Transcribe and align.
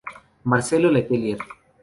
Marcelo 0.45 0.89
Letelier. 0.89 1.37